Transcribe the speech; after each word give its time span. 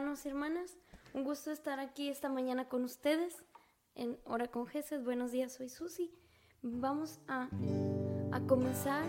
Hermanos 0.00 0.24
y 0.24 0.30
hermanas. 0.30 0.78
Un 1.12 1.24
gusto 1.24 1.50
estar 1.50 1.78
aquí 1.78 2.08
esta 2.08 2.30
mañana 2.30 2.70
con 2.70 2.84
ustedes 2.84 3.44
en 3.94 4.16
Hora 4.24 4.48
con 4.48 4.66
Jesús. 4.66 5.04
Buenos 5.04 5.30
días, 5.30 5.52
soy 5.52 5.68
Susi. 5.68 6.10
Vamos 6.62 7.20
a, 7.28 7.50
a 8.32 8.40
comenzar 8.46 9.04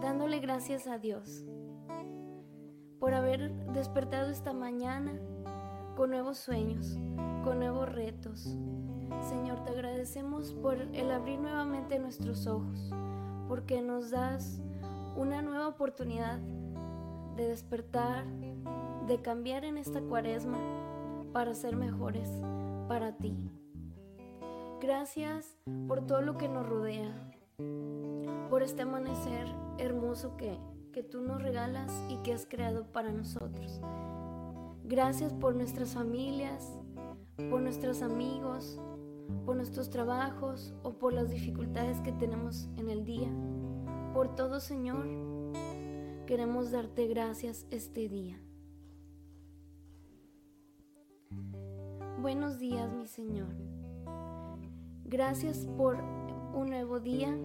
dándole 0.00 0.40
gracias 0.40 0.88
a 0.88 0.98
Dios 0.98 1.44
por 2.98 3.14
haber 3.14 3.52
despertado 3.72 4.32
esta 4.32 4.52
mañana 4.52 5.12
con 5.94 6.10
nuevos 6.10 6.38
sueños, 6.38 6.98
con 7.44 7.60
nuevos 7.60 7.88
retos. 7.88 8.56
Señor, 9.28 9.62
te 9.62 9.70
agradecemos 9.70 10.52
por 10.54 10.80
el 10.80 11.12
abrir 11.12 11.38
nuevamente 11.38 12.00
nuestros 12.00 12.48
ojos, 12.48 12.90
porque 13.46 13.80
nos 13.82 14.10
das 14.10 14.60
una 15.14 15.42
nueva 15.42 15.68
oportunidad 15.68 16.40
de 17.36 17.48
despertar, 17.48 18.24
de 19.06 19.20
cambiar 19.22 19.64
en 19.64 19.78
esta 19.78 20.00
cuaresma 20.00 20.58
para 21.32 21.54
ser 21.54 21.76
mejores 21.76 22.28
para 22.88 23.16
ti. 23.16 23.36
Gracias 24.80 25.56
por 25.86 26.06
todo 26.06 26.22
lo 26.22 26.36
que 26.36 26.48
nos 26.48 26.68
rodea, 26.68 27.32
por 28.50 28.62
este 28.62 28.82
amanecer 28.82 29.46
hermoso 29.78 30.36
que, 30.36 30.58
que 30.92 31.02
tú 31.02 31.22
nos 31.22 31.40
regalas 31.40 31.92
y 32.08 32.16
que 32.18 32.32
has 32.32 32.46
creado 32.46 32.86
para 32.92 33.12
nosotros. 33.12 33.80
Gracias 34.84 35.32
por 35.32 35.54
nuestras 35.54 35.94
familias, 35.94 36.68
por 37.48 37.60
nuestros 37.60 38.02
amigos, 38.02 38.80
por 39.46 39.56
nuestros 39.56 39.90
trabajos 39.90 40.74
o 40.82 40.92
por 40.94 41.12
las 41.12 41.30
dificultades 41.30 42.00
que 42.00 42.12
tenemos 42.12 42.68
en 42.76 42.90
el 42.90 43.04
día. 43.04 43.30
Por 44.12 44.34
todo, 44.34 44.60
Señor, 44.60 45.06
queremos 46.32 46.70
darte 46.70 47.08
gracias 47.08 47.66
este 47.70 48.08
día. 48.08 48.40
Buenos 52.22 52.58
días, 52.58 52.90
mi 52.90 53.06
Señor. 53.06 53.54
Gracias 55.04 55.66
por 55.76 55.98
un 56.54 56.68
nuevo 56.70 57.00
día, 57.00 57.36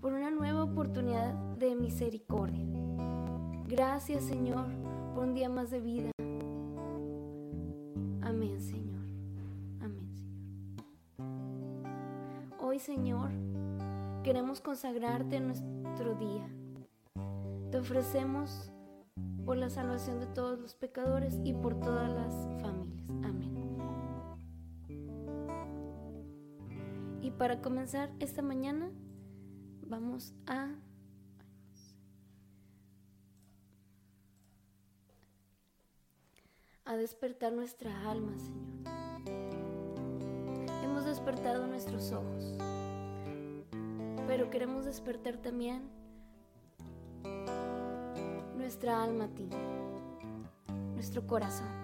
por 0.00 0.12
una 0.12 0.32
nueva 0.32 0.64
oportunidad 0.64 1.34
de 1.34 1.76
misericordia. 1.76 2.66
Gracias, 3.68 4.24
Señor, 4.24 4.66
por 5.14 5.22
un 5.22 5.34
día 5.34 5.48
más 5.48 5.70
de 5.70 5.80
vida. 5.80 6.10
Amén, 8.22 8.60
Señor. 8.60 9.06
Amén, 9.80 10.10
Señor. 10.16 10.82
Hoy, 12.58 12.80
Señor, 12.80 13.30
queremos 14.24 14.60
consagrarte 14.60 15.38
nuestro 15.38 16.16
día. 16.16 16.57
Te 17.70 17.78
ofrecemos 17.78 18.72
por 19.44 19.56
la 19.56 19.70
salvación 19.70 20.20
de 20.20 20.26
todos 20.26 20.58
los 20.58 20.74
pecadores 20.74 21.38
y 21.44 21.52
por 21.52 21.78
todas 21.80 22.10
las 22.10 22.34
familias. 22.62 23.10
Amén. 23.24 23.54
Y 27.22 27.30
para 27.30 27.60
comenzar 27.60 28.10
esta 28.20 28.42
mañana, 28.42 28.90
vamos 29.86 30.34
a 30.46 30.74
a 36.84 36.96
despertar 36.96 37.52
nuestra 37.52 38.10
alma, 38.10 38.38
Señor. 38.38 38.88
Hemos 40.82 41.04
despertado 41.04 41.66
nuestros 41.66 42.12
ojos 42.12 42.56
pero 44.28 44.50
queremos 44.50 44.84
despertar 44.84 45.38
también 45.38 45.88
nuestra 48.68 49.02
alma 49.02 49.24
a 49.24 49.28
ti, 49.28 49.48
nuestro 50.94 51.26
corazón. 51.26 51.77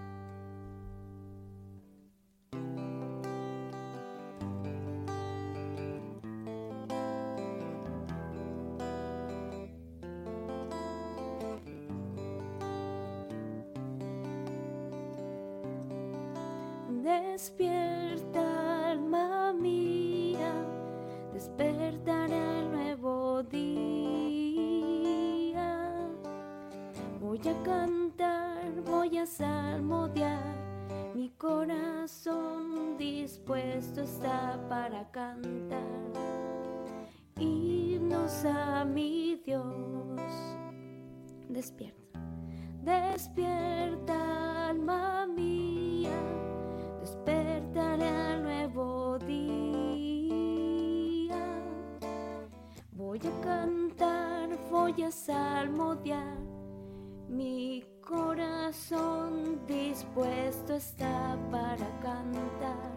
Himnos 38.35 38.45
a 38.45 38.83
mi 38.83 39.41
Dios. 39.45 39.63
Despierta, 41.47 42.19
despierta, 42.83 44.69
alma 44.69 45.25
mía, 45.27 46.11
despertaré 46.99 48.07
al 48.07 48.43
nuevo 48.43 49.17
día. 49.19 50.51
Voy 52.91 53.19
a 53.19 53.41
cantar, 53.41 54.49
voy 54.69 55.03
a 55.03 55.11
salmodiar, 55.11 56.37
mi 57.29 57.85
corazón 58.01 59.65
dispuesto 59.65 60.73
está 60.73 61.37
para 61.51 61.87
cantar. 62.01 62.91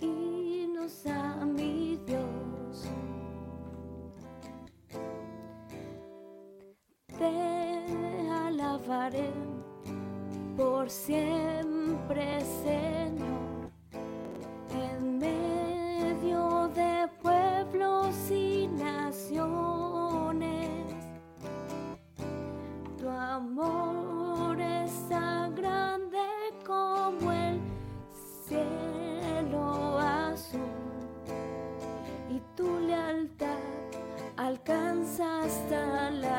Himnos 0.00 1.06
a 1.06 1.44
mi 1.44 1.87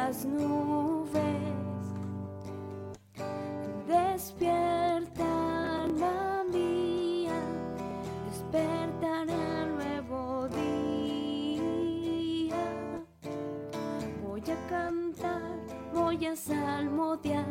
las 0.09 0.25
nubes. 0.25 1.21
Despierta, 3.87 5.83
alma 5.83 6.43
mía, 6.51 7.39
despertaré 8.25 9.33
al 9.33 9.75
nuevo 9.75 10.47
día. 10.47 11.85
Voy 14.23 14.41
a 14.41 14.67
cantar, 14.67 15.59
voy 15.93 16.25
a 16.25 16.35
salmodiar, 16.35 17.45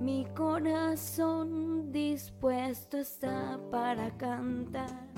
mi 0.00 0.26
corazón 0.36 1.90
dispuesto 1.90 2.98
está 2.98 3.58
para 3.70 4.10
cantar. 4.18 5.08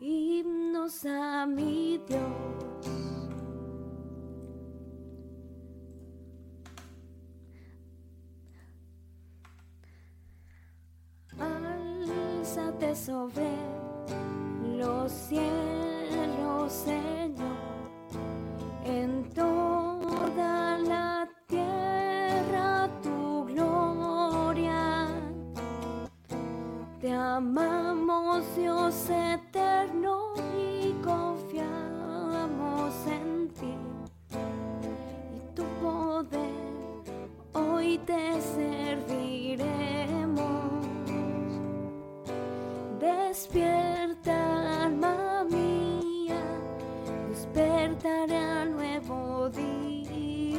Himnos 0.00 1.04
a 1.04 1.46
mi 1.46 2.00
Dios. 2.08 2.65
Confiamos, 27.86 28.42
Dios 28.56 29.08
eterno, 29.10 30.34
y 30.58 30.92
confiamos 31.04 32.92
en 33.06 33.48
ti. 33.50 33.76
Y 35.36 35.38
tu 35.54 35.62
poder, 35.80 36.50
hoy 37.52 37.98
te 37.98 38.42
serviremos. 38.42 39.70
Despierta, 42.98 44.86
alma 44.86 45.44
mía, 45.48 46.42
despertará 47.28 48.64
nuevo 48.64 49.48
día. 49.50 50.56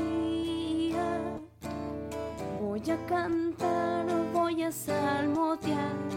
Voy 2.62 2.90
a 2.90 3.06
cantar, 3.06 4.06
voy 4.32 4.64
a 4.64 4.72
salmodiar 4.72 6.17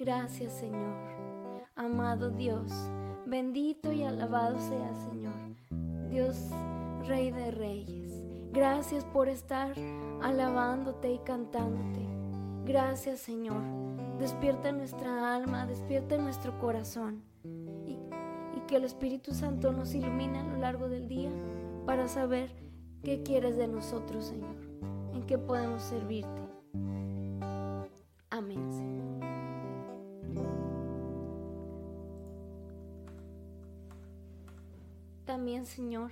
Gracias 0.00 0.54
Señor, 0.54 0.96
amado 1.76 2.30
Dios, 2.30 2.72
bendito 3.26 3.92
y 3.92 4.02
alabado 4.02 4.58
sea 4.58 4.94
Señor, 4.94 5.34
Dios 6.08 6.38
Rey 7.06 7.30
de 7.30 7.50
Reyes. 7.50 8.10
Gracias 8.50 9.04
por 9.04 9.28
estar 9.28 9.74
alabándote 10.22 11.12
y 11.12 11.18
cantándote. 11.18 12.00
Gracias 12.64 13.20
Señor, 13.20 13.60
despierta 14.18 14.72
nuestra 14.72 15.36
alma, 15.36 15.66
despierta 15.66 16.16
nuestro 16.16 16.58
corazón 16.58 17.22
y, 17.44 17.98
y 18.56 18.60
que 18.66 18.76
el 18.76 18.84
Espíritu 18.84 19.34
Santo 19.34 19.70
nos 19.70 19.94
ilumine 19.94 20.38
a 20.38 20.44
lo 20.44 20.56
largo 20.56 20.88
del 20.88 21.08
día 21.08 21.30
para 21.84 22.08
saber 22.08 22.50
qué 23.04 23.22
quieres 23.22 23.58
de 23.58 23.68
nosotros 23.68 24.24
Señor, 24.24 24.56
en 25.12 25.26
qué 25.26 25.36
podemos 25.36 25.82
servirte. 25.82 26.49
Señor, 35.70 36.10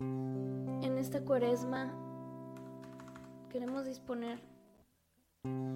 en 0.00 0.98
esta 0.98 1.24
cuaresma 1.24 1.92
queremos 3.48 3.84
disponer 3.84 4.40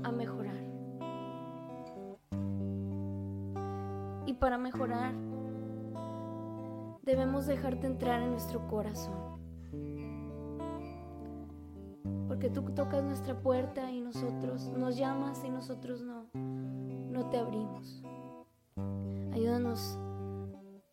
a 0.02 0.10
mejorar. 0.10 0.56
Y 4.26 4.34
para 4.34 4.58
mejorar, 4.58 5.14
debemos 7.04 7.46
dejarte 7.46 7.86
entrar 7.86 8.20
en 8.20 8.32
nuestro 8.32 8.66
corazón. 8.66 9.38
Porque 12.26 12.50
tú 12.50 12.62
tocas 12.74 13.04
nuestra 13.04 13.38
puerta 13.38 13.88
y 13.92 14.00
nosotros 14.00 14.68
nos 14.76 14.96
llamas 14.96 15.44
y 15.44 15.50
nosotros 15.50 16.02
no, 16.02 16.26
no 16.34 17.30
te 17.30 17.38
abrimos. 17.38 18.02
Ayúdanos 19.32 19.96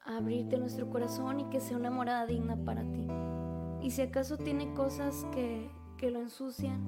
abrirte 0.03 0.57
nuestro 0.57 0.89
corazón 0.89 1.39
y 1.39 1.45
que 1.45 1.59
sea 1.59 1.77
una 1.77 1.91
morada 1.91 2.25
digna 2.25 2.55
para 2.57 2.83
ti. 2.83 3.07
Y 3.81 3.91
si 3.91 4.01
acaso 4.01 4.37
tiene 4.37 4.73
cosas 4.73 5.25
que, 5.31 5.69
que 5.97 6.11
lo 6.11 6.19
ensucian, 6.19 6.85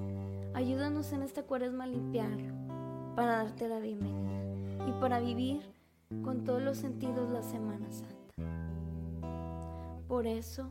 ayúdanos 0.54 1.12
en 1.12 1.22
esta 1.22 1.42
cuaresma 1.42 1.84
a 1.84 1.88
limpiarlo, 1.88 2.54
para 3.16 3.36
darte 3.36 3.68
la 3.68 3.80
bienvenida 3.80 4.88
y 4.88 4.92
para 5.00 5.20
vivir 5.20 5.62
con 6.22 6.44
todos 6.44 6.62
los 6.62 6.78
sentidos 6.78 7.30
la 7.30 7.42
Semana 7.42 7.90
Santa. 7.90 8.14
Por 10.08 10.26
eso, 10.26 10.70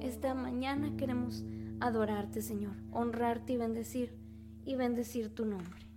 esta 0.00 0.34
mañana 0.34 0.96
queremos 0.96 1.44
adorarte, 1.80 2.42
Señor, 2.42 2.76
honrarte 2.92 3.52
y 3.52 3.56
bendecir, 3.56 4.16
y 4.64 4.74
bendecir 4.74 5.34
tu 5.34 5.44
nombre. 5.44 5.87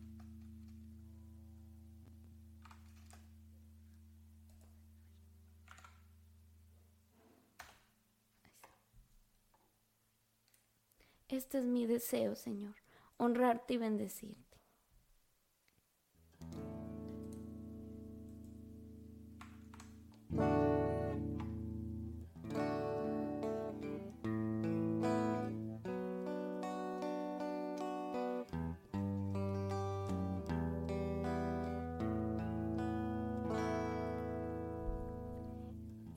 Este 11.32 11.60
es 11.60 11.64
mi 11.64 11.86
deseo, 11.86 12.36
Señor, 12.36 12.76
honrarte 13.16 13.76
y 13.76 13.78
bendecirte. 13.78 14.58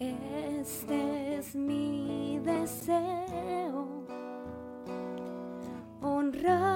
Este 0.00 1.37
es 1.37 1.55
mi 1.55 2.40
deseo 2.40 3.63
honrarte, 6.46 6.74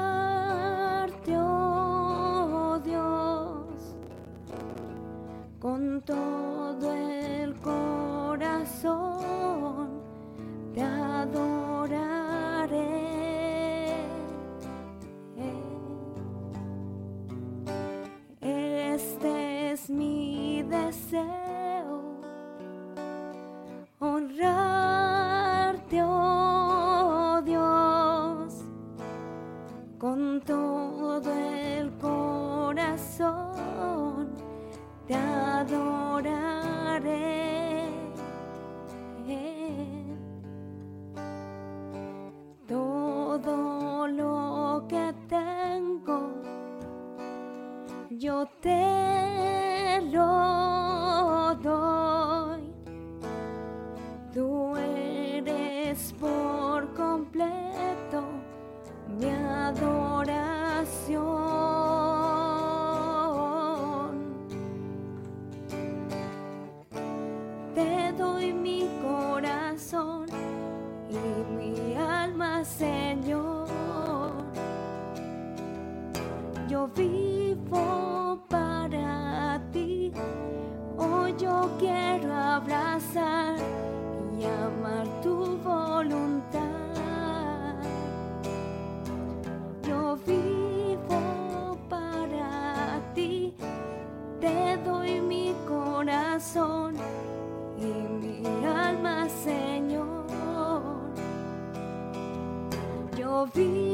Yo 103.55 103.88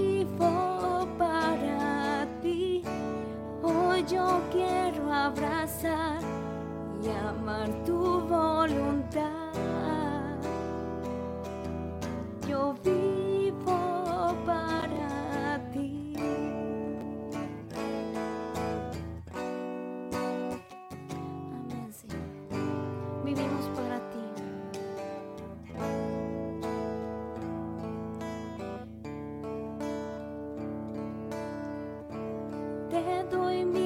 te 33.31 33.37
doy 33.37 33.84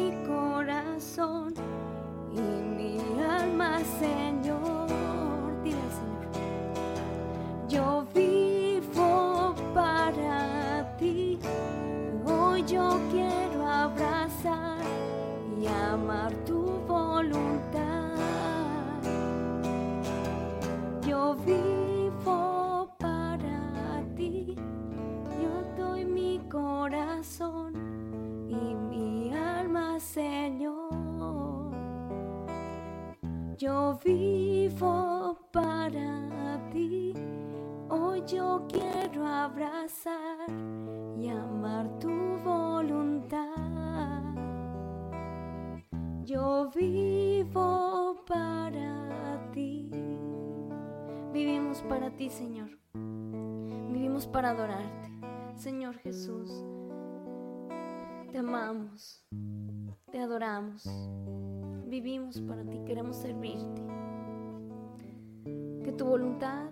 Yo 33.89 33.99
vivo 34.05 35.39
para 35.51 36.61
ti. 36.71 37.15
Hoy 37.89 38.23
yo 38.27 38.67
quiero 38.69 39.27
abrazar 39.27 40.47
y 41.17 41.31
amar 41.31 41.99
tu 41.99 42.11
voluntad. 42.45 44.23
Yo 46.23 46.71
vivo 46.77 48.23
para 48.27 49.41
ti. 49.53 49.89
Vivimos 51.33 51.81
para 51.81 52.11
ti, 52.11 52.29
Señor. 52.29 52.69
Vivimos 52.93 54.27
para 54.27 54.51
adorarte. 54.51 55.09
Señor 55.55 55.97
Jesús, 55.97 56.63
te 58.31 58.37
amamos, 58.37 59.25
te 60.13 60.21
adoramos. 60.21 60.87
Vivimos 61.89 62.43
para 62.43 62.63
ti, 62.67 62.79
queremos 62.85 63.17
servirte. 63.17 63.83
Que 65.83 65.91
tu 65.97 66.05
voluntad 66.05 66.69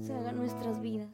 se 0.00 0.12
haga 0.12 0.30
en 0.30 0.38
nuestras 0.38 0.80
vidas. 0.80 1.08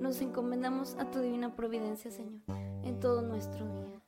Nos 0.00 0.20
encomendamos 0.20 0.94
a 0.94 1.10
tu 1.10 1.18
divina 1.18 1.56
providencia, 1.56 2.12
Señor, 2.12 2.42
en 2.84 3.00
todo 3.00 3.22
nuestro 3.22 3.66
día. 3.66 4.00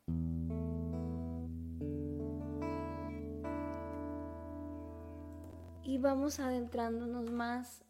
Y 5.82 5.98
vamos 5.98 6.38
adentrándonos 6.38 7.32
más 7.32 7.84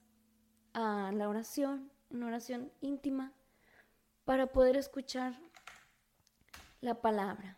a 0.73 1.12
la 1.12 1.28
oración, 1.28 1.90
una 2.09 2.28
oración 2.28 2.73
íntima, 2.80 3.35
para 4.25 4.47
poder 4.47 4.76
escuchar 4.76 5.35
la 6.80 7.02
palabra. 7.02 7.57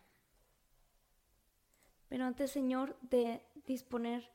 Pero 2.11 2.25
antes, 2.25 2.51
Señor, 2.51 2.97
de 3.09 3.41
disponer 3.65 4.29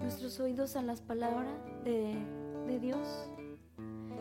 nuestros 0.00 0.38
oídos 0.38 0.76
a 0.76 0.82
las 0.82 1.00
palabras 1.00 1.52
de, 1.82 2.14
de 2.68 2.78
Dios, 2.78 3.28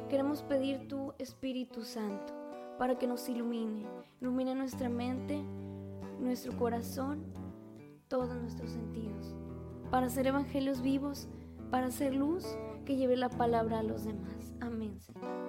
queremos 0.09 0.41
pedir 0.41 0.87
tu 0.87 1.13
Espíritu 1.19 1.83
Santo 1.83 2.33
para 2.79 2.97
que 2.97 3.05
nos 3.05 3.29
ilumine, 3.29 3.85
ilumine 4.21 4.55
nuestra 4.55 4.89
mente, 4.89 5.39
nuestro 6.19 6.57
corazón, 6.57 7.31
todos 8.07 8.35
nuestros 8.35 8.71
sentidos, 8.71 9.35
para 9.91 10.09
ser 10.09 10.25
evangelios 10.25 10.81
vivos, 10.81 11.27
para 11.69 11.91
ser 11.91 12.15
luz 12.15 12.43
que 12.85 12.95
lleve 12.95 13.17
la 13.17 13.29
palabra 13.29 13.79
a 13.79 13.83
los 13.83 14.03
demás. 14.03 14.55
Amén, 14.61 14.99
Señor. 14.99 15.45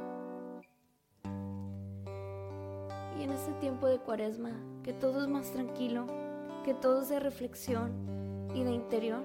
Y 3.18 3.22
en 3.22 3.30
este 3.30 3.52
tiempo 3.60 3.86
de 3.86 3.98
cuaresma, 3.98 4.50
que 4.82 4.92
todo 4.92 5.22
es 5.22 5.28
más 5.28 5.50
tranquilo, 5.52 6.25
que 6.66 6.74
todo 6.74 7.02
es 7.02 7.08
de 7.10 7.20
reflexión 7.20 7.92
y 8.52 8.64
de 8.64 8.72
interior, 8.72 9.22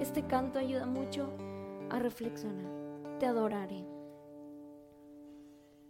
este 0.00 0.26
canto 0.26 0.58
ayuda 0.58 0.84
mucho 0.84 1.28
a 1.90 2.00
reflexionar. 2.00 2.66
Te 3.20 3.26
adoraré. 3.26 3.86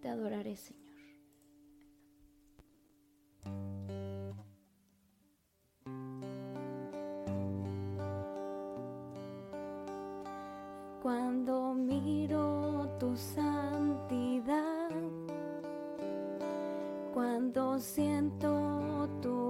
Te 0.02 0.10
adoraré, 0.10 0.54
Señor. 0.54 0.84
Cuando 11.02 11.72
miro 11.72 12.86
tu 13.00 13.16
santidad, 13.16 14.90
cuando 17.14 17.78
siento 17.78 19.08
tu 19.22 19.43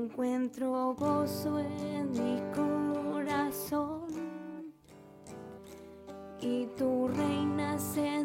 Encuentro 0.00 0.94
gozo 0.94 1.58
en 1.58 2.10
mi 2.12 2.40
corazón. 2.54 4.06
Y 6.40 6.66
tú 6.76 7.08
reinas 7.08 7.96
en 7.96 8.17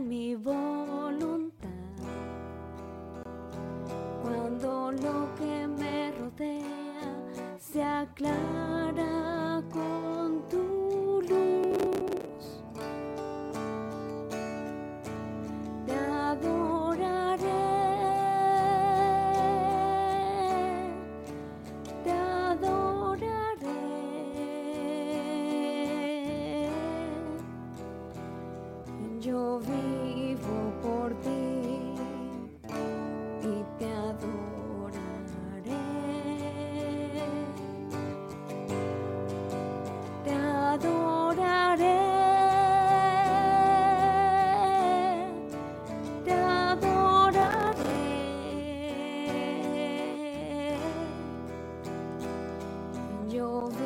Yo 53.33 53.82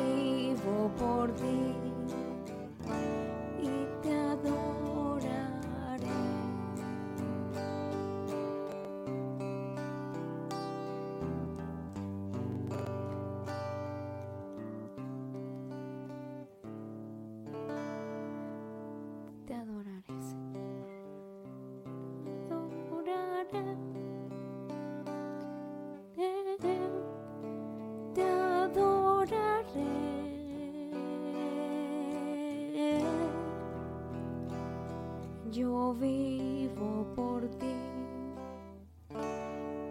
vivo 35.94 37.06
por 37.14 37.48
ti 37.48 37.74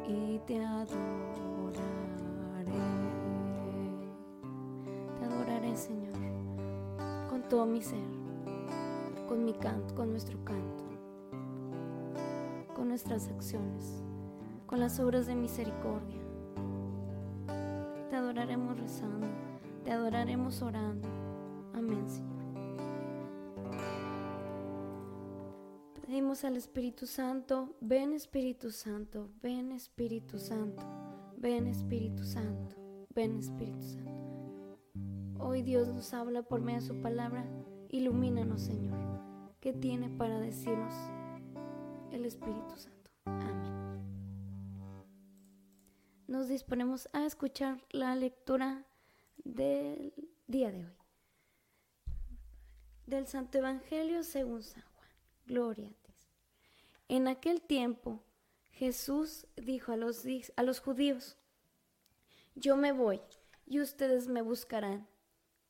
y 0.07 0.39
te 0.45 0.63
adoraré. 0.63 1.77
Te 5.19 5.25
adoraré, 5.25 5.75
Señor, 5.75 6.13
con 7.29 7.41
todo 7.43 7.65
mi 7.65 7.81
ser, 7.81 7.99
con 9.27 9.43
mi 9.43 9.53
canto, 9.53 9.95
con 9.95 10.11
nuestro 10.11 10.37
canto, 10.43 10.83
con 12.75 12.89
nuestras 12.89 13.27
acciones, 13.29 14.03
con 14.65 14.79
las 14.79 14.99
obras 14.99 15.25
de 15.27 15.35
misericordia. 15.35 16.21
Te 18.09 18.15
adoraremos 18.15 18.79
rezando, 18.79 19.27
te 19.83 19.91
adoraremos 19.91 20.61
orando. 20.61 21.07
Amén, 21.73 22.07
Señor. 22.09 22.36
Pedimos 26.17 26.43
al 26.45 26.57
Espíritu 26.57 27.05
Santo, 27.05 27.75
ven 27.79 28.11
Espíritu 28.11 28.71
Santo, 28.71 29.29
ven 29.39 29.71
Espíritu 29.71 30.39
Santo, 30.39 30.83
ven 31.37 31.67
Espíritu 31.67 32.23
Santo, 32.23 32.75
ven 33.13 33.37
Espíritu 33.37 33.83
Santo. 33.83 34.79
Hoy 35.37 35.61
Dios 35.61 35.89
nos 35.89 36.15
habla 36.15 36.41
por 36.41 36.59
medio 36.59 36.79
de 36.79 36.87
su 36.87 36.99
palabra, 37.03 37.45
ilumínanos 37.89 38.63
Señor. 38.63 38.97
¿Qué 39.59 39.73
tiene 39.73 40.09
para 40.09 40.39
decirnos 40.39 40.91
el 42.11 42.25
Espíritu 42.25 42.75
Santo? 42.75 43.11
Amén. 43.25 44.01
Nos 46.25 46.47
disponemos 46.47 47.09
a 47.13 47.27
escuchar 47.27 47.79
la 47.91 48.15
lectura 48.15 48.87
del 49.43 50.15
día 50.47 50.71
de 50.71 50.83
hoy. 50.87 50.97
Del 53.05 53.27
Santo 53.27 53.59
Evangelio 53.59 54.23
según 54.23 54.63
San 54.63 54.83
Gloria 55.47 55.87
a 55.87 55.93
ti. 56.03 56.06
En 57.09 57.27
aquel 57.27 57.61
tiempo 57.61 58.21
Jesús 58.71 59.47
dijo 59.55 59.91
a 59.91 59.97
los, 59.97 60.23
a 60.55 60.63
los 60.63 60.79
judíos, 60.79 61.37
yo 62.55 62.75
me 62.75 62.91
voy 62.91 63.21
y 63.65 63.79
ustedes 63.79 64.27
me 64.27 64.41
buscarán, 64.41 65.07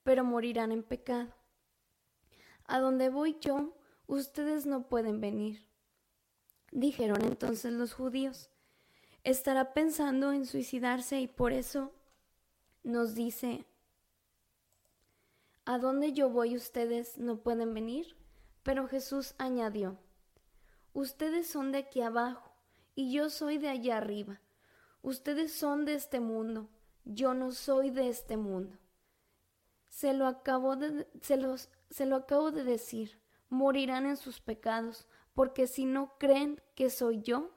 pero 0.03 0.23
morirán 0.23 0.71
en 0.71 0.83
pecado. 0.83 1.33
A 2.65 2.79
donde 2.79 3.09
voy 3.09 3.37
yo, 3.39 3.77
ustedes 4.07 4.65
no 4.65 4.87
pueden 4.87 5.21
venir. 5.21 5.65
Dijeron 6.71 7.21
entonces 7.23 7.71
los 7.71 7.93
judíos, 7.93 8.49
estará 9.23 9.73
pensando 9.73 10.31
en 10.31 10.45
suicidarse 10.45 11.19
y 11.19 11.27
por 11.27 11.53
eso 11.53 11.93
nos 12.83 13.15
dice, 13.15 13.65
¿a 15.65 15.77
dónde 15.77 16.13
yo 16.13 16.29
voy 16.29 16.55
ustedes 16.55 17.17
no 17.17 17.37
pueden 17.37 17.73
venir? 17.73 18.15
Pero 18.63 18.87
Jesús 18.87 19.35
añadió, 19.37 19.97
ustedes 20.99 21.47
son 21.47 21.71
de 21.71 21.77
aquí 21.77 22.01
abajo 22.01 22.51
y 22.95 23.11
yo 23.11 23.29
soy 23.29 23.59
de 23.59 23.69
allá 23.69 23.97
arriba. 23.97 24.41
Ustedes 25.03 25.53
son 25.53 25.85
de 25.85 25.93
este 25.93 26.19
mundo, 26.19 26.69
yo 27.05 27.35
no 27.35 27.51
soy 27.51 27.91
de 27.91 28.09
este 28.09 28.35
mundo. 28.35 28.79
Se 29.89 30.13
lo 30.13 30.25
acabo 30.25 30.75
de, 30.75 31.07
se 31.21 31.39
se 31.91 32.05
lo 32.07 32.15
acabo 32.15 32.49
de 32.51 32.63
decir, 32.63 33.19
morirán 33.47 34.07
en 34.07 34.17
sus 34.17 34.41
pecados, 34.41 35.07
porque 35.35 35.67
si 35.67 35.85
no 35.85 36.17
creen 36.17 36.59
que 36.73 36.89
soy 36.89 37.21
yo, 37.21 37.51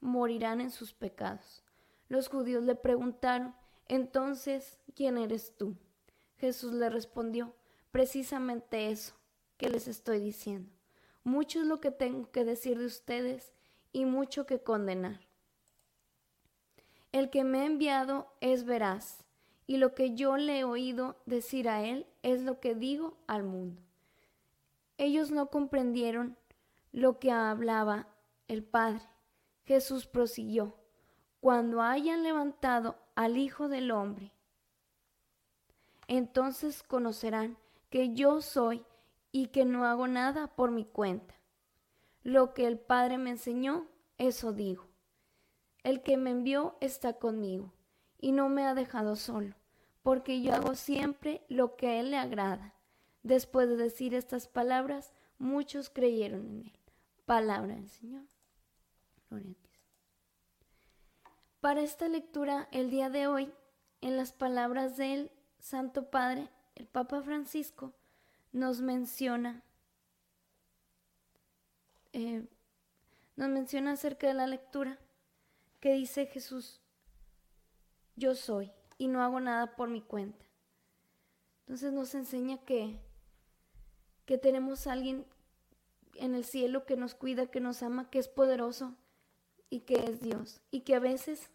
morirán 0.00 0.60
en 0.60 0.70
sus 0.70 0.92
pecados. 0.92 1.64
Los 2.08 2.28
judíos 2.28 2.64
le 2.64 2.74
preguntaron, 2.74 3.54
entonces, 3.88 4.78
¿quién 4.94 5.16
eres 5.16 5.56
tú? 5.56 5.74
Jesús 6.36 6.74
le 6.74 6.90
respondió, 6.90 7.54
precisamente 7.90 8.90
eso 8.90 9.14
que 9.56 9.70
les 9.70 9.88
estoy 9.88 10.20
diciendo. 10.20 10.79
Mucho 11.24 11.60
es 11.60 11.66
lo 11.66 11.80
que 11.80 11.90
tengo 11.90 12.30
que 12.30 12.44
decir 12.44 12.78
de 12.78 12.86
ustedes 12.86 13.52
y 13.92 14.04
mucho 14.04 14.46
que 14.46 14.62
condenar. 14.62 15.20
El 17.12 17.30
que 17.30 17.44
me 17.44 17.60
ha 17.60 17.66
enviado 17.66 18.32
es 18.40 18.64
veraz, 18.64 19.24
y 19.66 19.76
lo 19.76 19.94
que 19.94 20.14
yo 20.14 20.36
le 20.36 20.60
he 20.60 20.64
oído 20.64 21.16
decir 21.26 21.68
a 21.68 21.84
él 21.84 22.06
es 22.22 22.42
lo 22.42 22.60
que 22.60 22.74
digo 22.74 23.16
al 23.26 23.42
mundo. 23.42 23.82
Ellos 24.98 25.30
no 25.30 25.46
comprendieron 25.46 26.36
lo 26.92 27.18
que 27.18 27.30
hablaba 27.30 28.08
el 28.48 28.64
Padre. 28.64 29.02
Jesús 29.64 30.06
prosiguió, 30.06 30.76
cuando 31.40 31.82
hayan 31.82 32.22
levantado 32.22 32.96
al 33.14 33.36
Hijo 33.36 33.68
del 33.68 33.90
Hombre, 33.90 34.32
entonces 36.08 36.82
conocerán 36.82 37.56
que 37.88 38.12
yo 38.12 38.42
soy 38.42 38.84
y 39.32 39.46
que 39.46 39.64
no 39.64 39.84
hago 39.84 40.06
nada 40.06 40.48
por 40.48 40.70
mi 40.70 40.84
cuenta. 40.84 41.34
Lo 42.22 42.52
que 42.54 42.66
el 42.66 42.78
Padre 42.78 43.18
me 43.18 43.30
enseñó, 43.30 43.86
eso 44.18 44.52
digo. 44.52 44.86
El 45.82 46.02
que 46.02 46.16
me 46.16 46.30
envió 46.30 46.76
está 46.80 47.14
conmigo 47.14 47.72
y 48.18 48.32
no 48.32 48.48
me 48.48 48.66
ha 48.66 48.74
dejado 48.74 49.16
solo, 49.16 49.54
porque 50.02 50.42
yo 50.42 50.54
hago 50.54 50.74
siempre 50.74 51.42
lo 51.48 51.76
que 51.76 51.88
a 51.88 52.00
Él 52.00 52.10
le 52.10 52.18
agrada. 52.18 52.74
Después 53.22 53.68
de 53.68 53.76
decir 53.76 54.14
estas 54.14 54.48
palabras, 54.48 55.12
muchos 55.38 55.88
creyeron 55.88 56.46
en 56.46 56.60
Él. 56.66 56.78
Palabra 57.24 57.74
del 57.74 57.88
Señor. 57.88 58.24
Para 61.60 61.82
esta 61.82 62.08
lectura, 62.08 62.68
el 62.72 62.90
día 62.90 63.10
de 63.10 63.26
hoy, 63.26 63.52
en 64.00 64.16
las 64.16 64.32
palabras 64.32 64.96
del 64.96 65.30
Santo 65.58 66.10
Padre, 66.10 66.48
el 66.74 66.86
Papa 66.86 67.22
Francisco, 67.22 67.92
nos 68.52 68.80
menciona, 68.80 69.62
eh, 72.12 72.46
nos 73.36 73.48
menciona 73.48 73.92
acerca 73.92 74.26
de 74.26 74.34
la 74.34 74.46
lectura 74.46 74.98
que 75.80 75.92
dice 75.92 76.26
Jesús, 76.26 76.80
yo 78.16 78.34
soy 78.34 78.70
y 78.98 79.08
no 79.08 79.22
hago 79.22 79.40
nada 79.40 79.76
por 79.76 79.88
mi 79.88 80.02
cuenta. 80.02 80.44
Entonces 81.60 81.92
nos 81.92 82.14
enseña 82.14 82.58
que, 82.64 82.98
que 84.26 84.38
tenemos 84.38 84.86
a 84.86 84.92
alguien 84.92 85.24
en 86.14 86.34
el 86.34 86.44
cielo 86.44 86.84
que 86.84 86.96
nos 86.96 87.14
cuida, 87.14 87.46
que 87.46 87.60
nos 87.60 87.82
ama, 87.82 88.10
que 88.10 88.18
es 88.18 88.28
poderoso 88.28 88.96
y 89.70 89.80
que 89.80 89.94
es 90.04 90.20
Dios. 90.20 90.60
Y 90.70 90.80
que 90.80 90.94
a 90.94 91.00
veces 91.00 91.50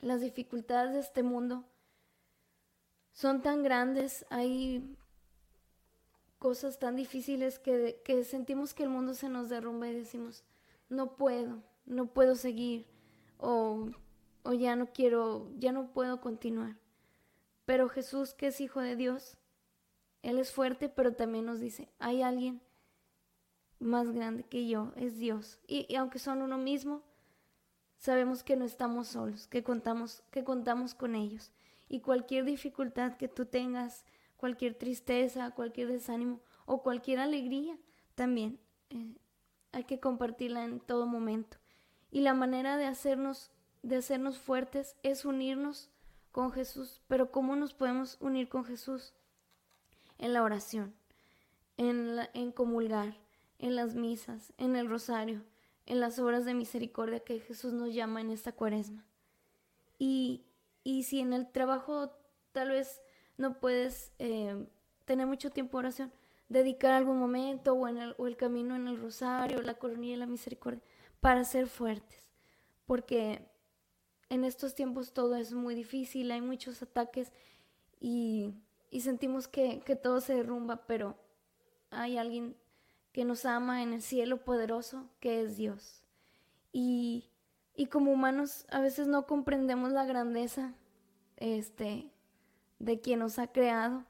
las 0.00 0.20
dificultades 0.20 0.94
de 0.94 1.00
este 1.00 1.22
mundo 1.22 1.64
son 3.12 3.42
tan 3.42 3.62
grandes, 3.62 4.26
hay 4.30 4.96
cosas 6.44 6.78
tan 6.78 6.94
difíciles 6.94 7.58
que, 7.58 8.22
sentimos 8.22 8.74
que 8.74 8.82
el 8.82 8.90
mundo 8.90 9.14
se 9.14 9.30
nos 9.30 9.48
derrumba 9.48 9.88
y 9.88 9.94
decimos, 9.94 10.44
no 10.90 11.16
puedo, 11.16 11.62
no 11.86 12.04
puedo 12.04 12.34
seguir 12.34 12.84
o, 13.38 13.88
o 14.42 14.52
ya 14.52 14.76
no 14.76 14.92
quiero, 14.92 15.50
ya 15.56 15.72
no 15.72 15.90
puedo 15.90 16.20
continuar. 16.20 16.76
Pero 17.64 17.88
Jesús, 17.88 18.34
que 18.34 18.48
es 18.48 18.60
hijo 18.60 18.82
de 18.82 18.94
Dios, 18.94 19.38
Él 20.20 20.38
es 20.38 20.52
fuerte, 20.52 20.90
pero 20.90 21.14
también 21.14 21.46
nos 21.46 21.60
dice, 21.60 21.88
hay 21.98 22.20
alguien 22.20 22.60
más 23.78 24.12
grande 24.12 24.44
que 24.44 24.68
yo, 24.68 24.92
es 24.96 25.18
Dios. 25.18 25.58
Y, 25.66 25.86
y, 25.88 25.96
aunque 25.96 26.18
son 26.18 26.42
uno 26.42 26.58
mismo, 26.58 27.00
sabemos 27.96 28.42
que 28.42 28.56
no 28.56 28.66
estamos 28.66 29.08
solos, 29.08 29.46
que 29.46 29.62
contamos, 29.62 30.22
que 30.30 30.44
contamos 30.44 30.94
con 30.94 31.14
ellos. 31.14 31.52
Y 31.88 32.00
cualquier 32.00 32.44
dificultad 32.44 33.16
que 33.16 33.28
tú 33.28 33.46
tengas, 33.46 34.04
cualquier 34.44 34.74
tristeza, 34.74 35.52
cualquier 35.52 35.88
desánimo 35.88 36.38
o 36.66 36.82
cualquier 36.82 37.18
alegría 37.18 37.78
también. 38.14 38.60
Eh, 38.90 39.16
hay 39.72 39.84
que 39.84 40.00
compartirla 40.00 40.66
en 40.66 40.80
todo 40.80 41.06
momento. 41.06 41.56
Y 42.10 42.20
la 42.20 42.34
manera 42.34 42.76
de 42.76 42.84
hacernos, 42.84 43.52
de 43.82 43.96
hacernos 43.96 44.36
fuertes 44.36 44.96
es 45.02 45.24
unirnos 45.24 45.88
con 46.30 46.52
Jesús. 46.52 47.00
Pero 47.08 47.30
¿cómo 47.30 47.56
nos 47.56 47.72
podemos 47.72 48.18
unir 48.20 48.50
con 48.50 48.66
Jesús? 48.66 49.14
En 50.18 50.34
la 50.34 50.42
oración, 50.42 50.94
en, 51.78 52.18
en 52.34 52.52
comulgar, 52.52 53.16
en 53.58 53.76
las 53.76 53.94
misas, 53.94 54.52
en 54.58 54.76
el 54.76 54.90
rosario, 54.90 55.42
en 55.86 56.00
las 56.00 56.18
obras 56.18 56.44
de 56.44 56.52
misericordia 56.52 57.20
que 57.20 57.40
Jesús 57.40 57.72
nos 57.72 57.94
llama 57.94 58.20
en 58.20 58.30
esta 58.30 58.52
cuaresma. 58.52 59.06
Y, 59.98 60.44
y 60.82 61.04
si 61.04 61.20
en 61.20 61.32
el 61.32 61.50
trabajo 61.50 62.10
tal 62.52 62.68
vez 62.68 63.00
no 63.36 63.58
puedes 63.58 64.12
eh, 64.18 64.66
tener 65.04 65.26
mucho 65.26 65.50
tiempo 65.50 65.78
de 65.78 65.86
oración, 65.86 66.12
dedicar 66.48 66.92
algún 66.92 67.18
momento 67.18 67.74
o, 67.74 67.88
en 67.88 67.98
el, 67.98 68.14
o 68.18 68.26
el 68.26 68.36
camino 68.36 68.76
en 68.76 68.88
el 68.88 69.00
rosario, 69.00 69.62
la 69.62 69.74
coronilla 69.74 70.14
de 70.14 70.18
la 70.18 70.26
misericordia, 70.26 70.82
para 71.20 71.44
ser 71.44 71.66
fuertes, 71.66 72.30
porque 72.86 73.48
en 74.28 74.44
estos 74.44 74.74
tiempos 74.74 75.12
todo 75.12 75.36
es 75.36 75.52
muy 75.52 75.74
difícil, 75.74 76.30
hay 76.30 76.40
muchos 76.40 76.82
ataques 76.82 77.32
y, 78.00 78.54
y 78.90 79.00
sentimos 79.00 79.48
que, 79.48 79.80
que 79.80 79.96
todo 79.96 80.20
se 80.20 80.34
derrumba, 80.34 80.86
pero 80.86 81.16
hay 81.90 82.18
alguien 82.18 82.56
que 83.12 83.24
nos 83.24 83.44
ama 83.44 83.82
en 83.82 83.92
el 83.92 84.02
cielo 84.02 84.44
poderoso, 84.44 85.08
que 85.20 85.40
es 85.40 85.56
Dios. 85.56 86.02
Y, 86.72 87.30
y 87.76 87.86
como 87.86 88.12
humanos 88.12 88.66
a 88.70 88.80
veces 88.80 89.06
no 89.06 89.26
comprendemos 89.26 89.92
la 89.92 90.04
grandeza 90.04 90.74
este, 91.36 92.10
de 92.84 93.00
quien 93.00 93.20
nos 93.20 93.38
ha 93.38 93.46
creado, 93.46 94.04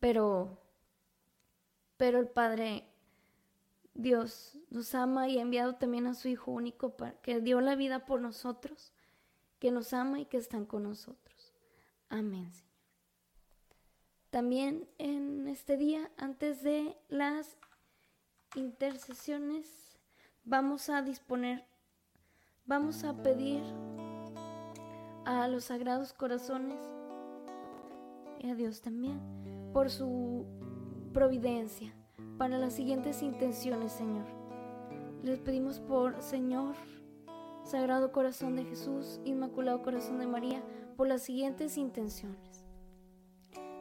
pero, 0.00 0.58
pero 1.96 2.18
el 2.18 2.28
Padre 2.28 2.84
Dios 3.94 4.56
nos 4.70 4.94
ama 4.94 5.28
y 5.28 5.38
ha 5.38 5.42
enviado 5.42 5.74
también 5.74 6.06
a 6.06 6.14
su 6.14 6.28
Hijo 6.28 6.50
único 6.52 6.96
que 7.22 7.40
dio 7.40 7.60
la 7.60 7.76
vida 7.76 8.06
por 8.06 8.20
nosotros, 8.20 8.92
que 9.58 9.70
nos 9.70 9.92
ama 9.92 10.20
y 10.20 10.24
que 10.24 10.38
están 10.38 10.64
con 10.64 10.84
nosotros. 10.84 11.52
Amén, 12.08 12.50
Señor. 12.52 12.66
También 14.30 14.88
en 14.98 15.46
este 15.48 15.76
día, 15.76 16.10
antes 16.16 16.62
de 16.62 16.96
las 17.08 17.56
intercesiones, 18.54 19.98
vamos 20.44 20.88
a 20.88 21.02
disponer, 21.02 21.64
vamos 22.64 23.04
a 23.04 23.14
pedir 23.22 23.62
a 25.24 25.48
los 25.48 25.64
sagrados 25.64 26.12
corazones 26.12 26.95
y 28.40 28.50
a 28.50 28.54
Dios 28.54 28.80
también 28.80 29.20
por 29.72 29.90
su 29.90 30.46
providencia 31.12 31.92
para 32.38 32.58
las 32.58 32.74
siguientes 32.74 33.22
intenciones, 33.22 33.92
Señor. 33.92 34.26
Les 35.22 35.38
pedimos 35.38 35.80
por 35.80 36.20
Señor, 36.22 36.74
Sagrado 37.64 38.12
Corazón 38.12 38.56
de 38.56 38.64
Jesús, 38.64 39.20
Inmaculado 39.24 39.82
Corazón 39.82 40.18
de 40.18 40.26
María, 40.26 40.62
por 40.96 41.08
las 41.08 41.22
siguientes 41.22 41.76
intenciones. 41.78 42.64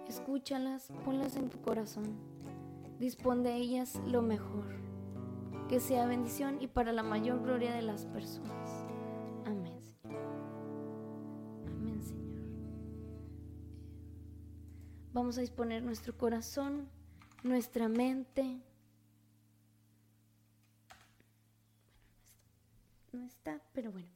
Escúchalas, 0.08 0.92
ponlas 1.04 1.36
en 1.36 1.50
tu 1.50 1.60
corazón. 1.62 2.16
Dispón 3.00 3.44
de 3.44 3.56
ellas 3.56 4.02
lo 4.08 4.22
mejor. 4.22 4.66
Que 5.68 5.80
sea 5.80 6.06
bendición 6.06 6.58
y 6.62 6.68
para 6.68 6.92
la 6.92 7.04
mayor 7.04 7.42
gloria 7.42 7.74
de 7.74 7.82
las 7.82 8.06
personas. 8.06 8.85
Vamos 15.26 15.40
a 15.40 15.42
disponer 15.42 15.82
nuestro 15.82 16.16
corazón, 16.16 16.88
nuestra 17.42 17.90
mente. 17.90 18.62
No 23.12 23.26
está, 23.26 23.60
pero 23.74 23.92
bueno. 23.92 24.08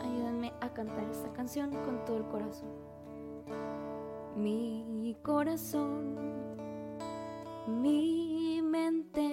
Ayúdenme 0.00 0.52
a 0.60 0.74
cantar 0.74 1.08
esta 1.08 1.32
canción 1.34 1.70
con 1.84 2.04
todo 2.04 2.16
el 2.16 2.24
corazón 2.24 2.68
mi 4.34 5.16
corazón, 5.22 6.16
mi 7.80 8.60
mente, 8.60 9.23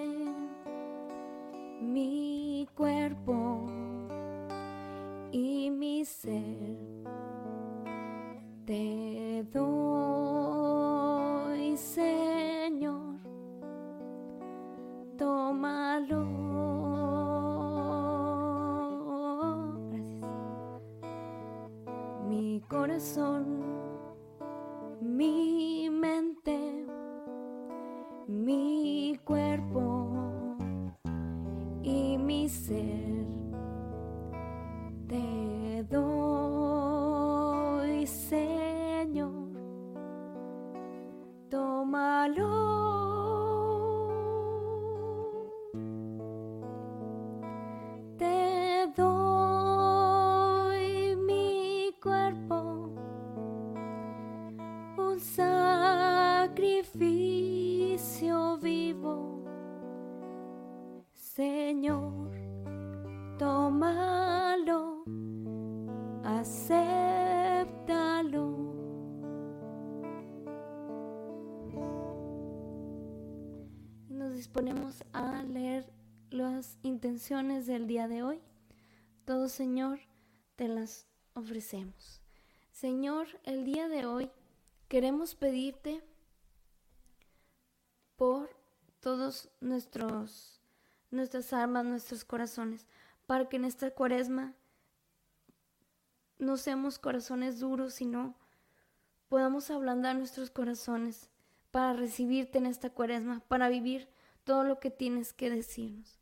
disponemos 74.42 75.04
a 75.14 75.44
leer 75.44 75.94
las 76.32 76.80
intenciones 76.82 77.68
del 77.68 77.86
día 77.86 78.08
de 78.08 78.24
hoy. 78.24 78.42
Todo 79.24 79.48
Señor, 79.48 80.00
te 80.56 80.68
las 80.68 81.08
ofrecemos. 81.36 82.22
Señor, 82.72 83.28
el 83.44 83.66
día 83.66 83.88
de 83.88 84.08
hoy 84.08 84.32
queremos 84.92 85.36
pedirte 85.36 86.04
por 88.18 88.50
todos 89.00 89.50
nuestros 89.62 90.60
nuestras 91.12 91.54
almas, 91.54 91.86
nuestros 91.86 92.26
corazones, 92.26 92.86
para 93.26 93.48
que 93.48 93.56
en 93.56 93.64
esta 93.64 93.92
cuaresma 93.92 94.54
no 96.40 96.58
seamos 96.58 97.00
corazones 97.00 97.62
duros, 97.62 97.94
sino 97.94 98.36
podamos 99.30 99.72
ablandar 99.72 100.18
nuestros 100.18 100.50
corazones 100.50 101.30
para 101.72 101.94
recibirte 101.94 102.58
en 102.58 102.66
esta 102.66 102.90
cuaresma, 102.90 103.40
para 103.48 103.70
vivir 103.70 104.10
todo 104.44 104.66
lo 104.66 104.82
que 104.82 104.92
tienes 104.92 105.32
que 105.32 105.50
decirnos. 105.50 106.20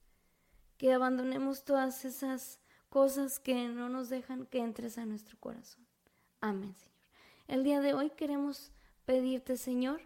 Que 0.78 0.94
abandonemos 0.94 1.64
todas 1.64 2.06
esas 2.06 2.60
cosas 2.90 3.40
que 3.40 3.68
no 3.68 3.90
nos 3.90 4.10
dejan 4.10 4.46
que 4.46 4.60
entres 4.60 5.00
a 5.00 5.08
nuestro 5.08 5.40
corazón. 5.40 5.84
Amén, 6.40 6.76
Señor. 6.76 6.99
El 7.50 7.64
día 7.64 7.82
de 7.82 7.96
hoy 7.96 8.12
queremos 8.12 8.72
pedirte, 9.08 9.58
Señor, 9.58 10.02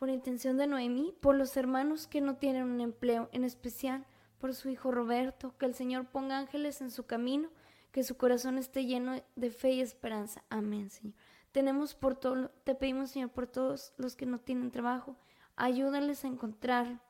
por 0.00 0.10
intención 0.10 0.56
de 0.56 0.66
Noemí, 0.66 1.14
por 1.20 1.36
los 1.36 1.56
hermanos 1.56 2.08
que 2.08 2.20
no 2.20 2.38
tienen 2.38 2.64
un 2.64 2.80
empleo, 2.80 3.28
en 3.30 3.44
especial 3.44 4.04
por 4.40 4.52
su 4.52 4.68
hijo 4.68 4.90
Roberto, 4.90 5.56
que 5.58 5.66
el 5.66 5.76
Señor 5.76 6.06
ponga 6.06 6.38
ángeles 6.38 6.80
en 6.80 6.90
su 6.90 7.06
camino, 7.06 7.50
que 7.92 8.02
su 8.02 8.16
corazón 8.16 8.58
esté 8.58 8.84
lleno 8.84 9.22
de 9.36 9.50
fe 9.52 9.74
y 9.74 9.80
esperanza. 9.80 10.42
Amén, 10.50 10.90
Señor. 10.90 11.14
Tenemos 11.52 11.94
por 11.94 12.16
todo, 12.16 12.50
te 12.64 12.74
pedimos, 12.74 13.12
Señor, 13.12 13.30
por 13.30 13.46
todos 13.46 13.92
los 13.96 14.16
que 14.16 14.26
no 14.26 14.40
tienen 14.40 14.72
trabajo, 14.72 15.16
ayúdales 15.54 16.24
a 16.24 16.28
encontrar 16.28 17.00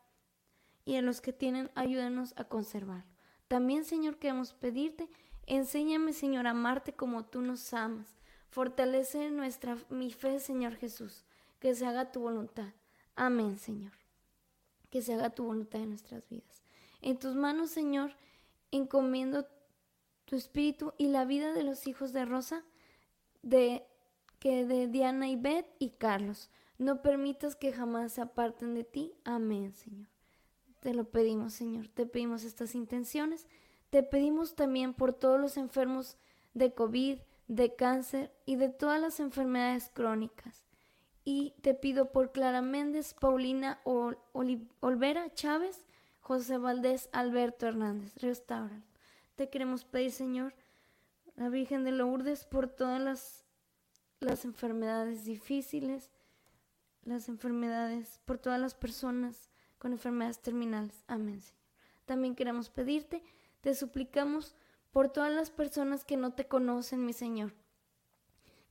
y 0.84 0.96
a 0.96 1.02
los 1.02 1.22
que 1.22 1.32
tienen, 1.32 1.70
ayúdanos 1.74 2.34
a 2.36 2.44
conservarlo. 2.44 3.10
También, 3.48 3.86
Señor, 3.86 4.18
queremos 4.18 4.52
pedirte, 4.52 5.08
enséñame, 5.46 6.12
Señor, 6.12 6.46
a 6.46 6.50
amarte 6.50 6.92
como 6.92 7.24
tú 7.24 7.40
nos 7.40 7.72
amas. 7.72 8.19
Fortalece 8.50 9.30
nuestra 9.30 9.78
mi 9.88 10.10
fe, 10.12 10.40
Señor 10.40 10.74
Jesús, 10.74 11.24
que 11.60 11.74
se 11.74 11.86
haga 11.86 12.10
tu 12.10 12.20
voluntad. 12.20 12.68
Amén, 13.14 13.58
Señor. 13.58 13.92
Que 14.90 15.02
se 15.02 15.14
haga 15.14 15.30
tu 15.30 15.44
voluntad 15.44 15.80
en 15.80 15.90
nuestras 15.90 16.28
vidas. 16.28 16.62
En 17.00 17.18
tus 17.18 17.36
manos, 17.36 17.70
Señor, 17.70 18.16
encomiendo 18.72 19.46
tu 20.24 20.36
espíritu 20.36 20.92
y 20.98 21.08
la 21.08 21.24
vida 21.24 21.52
de 21.52 21.62
los 21.62 21.86
hijos 21.86 22.12
de 22.12 22.24
Rosa, 22.24 22.64
de 23.42 23.86
que 24.40 24.66
de 24.66 24.88
Diana 24.88 25.28
y 25.28 25.36
Beth 25.36 25.66
y 25.78 25.90
Carlos. 25.90 26.50
No 26.78 27.02
permitas 27.02 27.54
que 27.54 27.72
jamás 27.72 28.14
se 28.14 28.22
aparten 28.22 28.74
de 28.74 28.84
ti. 28.84 29.12
Amén, 29.24 29.72
Señor. 29.74 30.08
Te 30.80 30.94
lo 30.94 31.04
pedimos, 31.04 31.52
Señor. 31.52 31.88
Te 31.88 32.06
pedimos 32.06 32.42
estas 32.42 32.74
intenciones. 32.74 33.46
Te 33.90 34.02
pedimos 34.02 34.56
también 34.56 34.94
por 34.94 35.12
todos 35.12 35.38
los 35.38 35.56
enfermos 35.56 36.16
de 36.54 36.72
COVID, 36.72 37.18
de 37.50 37.74
cáncer 37.74 38.32
y 38.46 38.54
de 38.54 38.68
todas 38.68 39.00
las 39.00 39.18
enfermedades 39.18 39.90
crónicas. 39.92 40.64
Y 41.24 41.52
te 41.62 41.74
pido 41.74 42.12
por 42.12 42.30
Clara 42.30 42.62
Méndez, 42.62 43.12
Paulina 43.12 43.80
Olvera 43.82 45.34
Chávez, 45.34 45.84
José 46.20 46.58
Valdés, 46.58 47.08
Alberto 47.12 47.66
Hernández. 47.66 48.14
Restaura. 48.18 48.80
Te 49.34 49.50
queremos 49.50 49.84
pedir, 49.84 50.12
Señor, 50.12 50.54
la 51.34 51.48
Virgen 51.48 51.82
de 51.82 51.90
Lourdes, 51.90 52.44
por 52.44 52.68
todas 52.68 53.00
las, 53.00 53.44
las 54.20 54.44
enfermedades 54.44 55.24
difíciles, 55.24 56.12
las 57.02 57.28
enfermedades, 57.28 58.20
por 58.26 58.38
todas 58.38 58.60
las 58.60 58.74
personas 58.74 59.50
con 59.78 59.90
enfermedades 59.90 60.40
terminales. 60.40 61.02
Amén, 61.08 61.40
Señor. 61.40 61.60
También 62.04 62.36
queremos 62.36 62.70
pedirte, 62.70 63.24
te 63.60 63.74
suplicamos 63.74 64.54
por 64.92 65.08
todas 65.10 65.32
las 65.32 65.50
personas 65.50 66.04
que 66.04 66.16
no 66.16 66.32
te 66.32 66.46
conocen, 66.46 67.04
mi 67.04 67.12
Señor, 67.12 67.54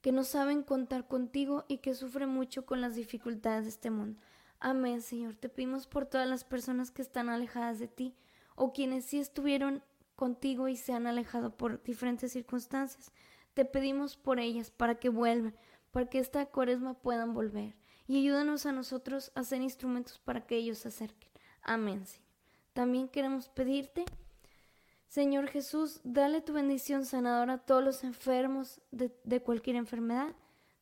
que 0.02 0.12
no 0.12 0.24
saben 0.24 0.64
contar 0.64 1.08
contigo 1.08 1.66
y 1.68 1.78
que 1.78 1.96
sufren 1.96 2.30
mucho 2.30 2.66
con 2.66 2.82
las 2.82 2.96
dificultades 2.96 3.64
de 3.64 3.70
este 3.70 3.90
mundo. 3.90 4.22
Amén, 4.60 5.02
Señor. 5.02 5.36
Te 5.36 5.50
pedimos 5.50 5.88
por 5.88 6.06
todas 6.06 6.28
las 6.28 6.44
personas 6.44 6.92
que 6.92 7.02
están 7.02 7.30
alejadas 7.30 7.80
de 7.80 7.88
ti 7.88 8.16
o 8.56 8.74
quienes 8.74 9.06
sí 9.06 9.20
estuvieron 9.20 9.84
contigo 10.16 10.68
y 10.68 10.76
se 10.76 10.94
han 10.94 11.08
alejado 11.08 11.56
por 11.56 11.82
diferentes 11.84 12.34
circunstancias. 12.34 13.12
Te 13.54 13.64
pedimos 13.64 14.18
por 14.18 14.40
ellas 14.40 14.70
para 14.72 14.96
que 14.96 15.10
vuelvan, 15.10 15.56
para 15.92 16.08
que 16.08 16.20
esta 16.20 16.46
cuaresma 16.46 16.94
puedan 16.94 17.34
volver 17.34 17.76
y 18.10 18.18
ayúdanos 18.18 18.66
a 18.66 18.72
nosotros 18.72 19.32
a 19.36 19.44
ser 19.44 19.62
instrumentos 19.62 20.18
para 20.18 20.46
que 20.48 20.56
ellos 20.56 20.80
se 20.80 20.88
acerquen. 20.88 21.30
Amén, 21.62 22.08
Señor. 22.08 22.28
También 22.74 23.08
queremos 23.08 23.50
pedirte, 23.50 24.04
Señor 25.10 25.48
Jesús, 25.48 26.02
dale 26.04 26.40
tu 26.40 26.54
bendición 26.54 27.04
sanadora 27.04 27.54
a 27.54 27.58
todos 27.58 27.84
los 27.84 28.04
enfermos 28.04 28.80
de, 28.92 29.42
cualquier 29.42 29.76
enfermedad. 29.76 30.36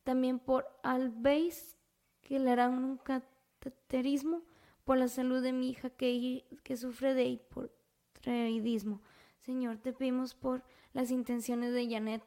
también 0.04 0.38
por 0.38 0.66
Albeis, 0.82 1.78
que 2.20 2.38
le 2.38 2.50
harán 2.50 2.84
un 2.84 2.98
cateterismo, 2.98 4.42
por 4.84 4.98
la 4.98 5.08
salud 5.08 5.42
de 5.42 5.52
mi 5.52 5.70
hija 5.70 5.88
que, 5.90 6.44
que 6.62 6.76
sufre 6.76 7.14
de 7.14 7.24
hipotiroidismo. 7.24 9.00
Señor, 9.40 9.78
te 9.78 9.94
pedimos 9.94 10.34
por 10.34 10.62
las 10.92 11.10
intenciones 11.10 11.72
de 11.72 11.90
Janet 11.90 12.22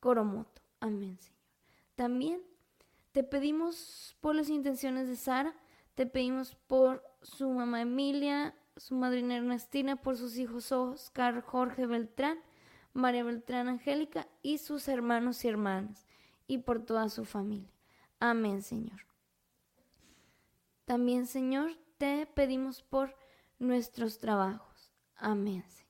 Coromoto. 0.00 0.60
Amén, 0.80 1.18
Señor. 1.20 1.40
También 1.94 2.42
te 3.12 3.22
pedimos 3.22 4.16
por 4.20 4.34
las 4.34 4.48
intenciones 4.48 5.06
de 5.06 5.14
Sara, 5.14 5.54
te 5.94 6.04
pedimos 6.06 6.56
por 6.66 7.04
su 7.22 7.48
mamá 7.48 7.80
Emilia, 7.80 8.56
su 8.76 8.94
madrina 8.94 9.36
Ernestina, 9.36 9.96
por 9.96 10.16
sus 10.16 10.36
hijos 10.36 10.72
Oscar, 10.72 11.40
Jorge 11.42 11.86
Beltrán, 11.86 12.38
María 12.92 13.24
Beltrán 13.24 13.68
Angélica 13.68 14.28
y 14.42 14.58
sus 14.58 14.88
hermanos 14.88 15.44
y 15.44 15.48
hermanas, 15.48 16.06
y 16.46 16.58
por 16.58 16.84
toda 16.84 17.08
su 17.08 17.24
familia. 17.24 17.72
Amén, 18.20 18.62
Señor. 18.62 19.06
También, 20.84 21.26
Señor, 21.26 21.76
te 21.98 22.26
pedimos 22.26 22.82
por 22.82 23.16
nuestros 23.58 24.18
trabajos. 24.18 24.92
Amén, 25.16 25.64
Señor. 25.68 25.84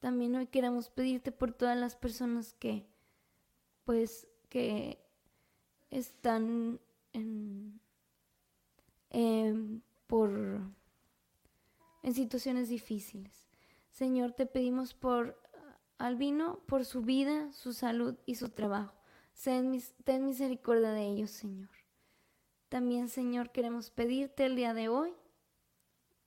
También 0.00 0.34
hoy 0.36 0.46
queremos 0.46 0.88
pedirte 0.88 1.32
por 1.32 1.52
todas 1.52 1.76
las 1.76 1.96
personas 1.96 2.54
que, 2.54 2.86
pues, 3.84 4.28
que 4.48 5.04
están 5.90 6.80
en, 7.12 7.80
por, 10.06 10.60
en 12.06 12.14
situaciones 12.14 12.68
difíciles. 12.68 13.48
Señor, 13.90 14.30
te 14.32 14.46
pedimos 14.46 14.94
por 14.94 15.36
Albino, 15.98 16.60
por 16.68 16.84
su 16.84 17.02
vida, 17.02 17.50
su 17.52 17.72
salud 17.72 18.14
y 18.26 18.36
su 18.36 18.50
trabajo. 18.50 18.94
ten 19.42 20.24
misericordia 20.24 20.92
de 20.92 21.02
ellos, 21.02 21.32
Señor. 21.32 21.68
También, 22.68 23.08
Señor, 23.08 23.50
queremos 23.50 23.90
pedirte 23.90 24.46
el 24.46 24.54
día 24.54 24.72
de 24.72 24.88
hoy 24.88 25.14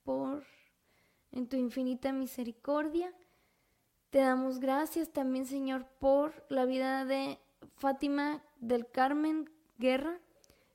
por, 0.03 0.43
en 1.31 1.47
tu 1.47 1.55
infinita 1.55 2.11
misericordia, 2.11 3.13
te 4.09 4.19
damos 4.19 4.59
gracias 4.59 5.13
también, 5.13 5.45
Señor, 5.45 5.85
por 5.99 6.45
la 6.49 6.65
vida 6.65 7.05
de 7.05 7.39
Fátima 7.77 8.43
del 8.59 8.85
Carmen 8.91 9.49
Guerra, 9.77 10.19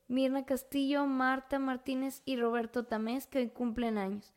Mirna 0.09 0.47
Castillo, 0.47 1.05
Marta 1.05 1.59
Martínez 1.59 2.23
y 2.25 2.37
Roberto 2.37 2.87
Tamés, 2.87 3.27
que 3.27 3.40
hoy 3.40 3.49
cumplen 3.51 3.99
años. 3.99 4.33